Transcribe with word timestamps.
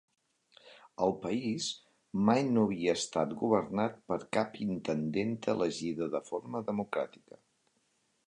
El 1.07 1.11
país 1.25 1.67
mai 2.29 2.41
no 2.55 2.63
havia 2.69 2.95
estat 3.01 3.35
governat 3.43 4.01
per 4.13 4.19
cap 4.39 4.57
intendenta 4.65 5.55
elegida 5.55 6.11
de 6.15 6.23
forma 6.31 6.63
democràtica. 6.71 7.39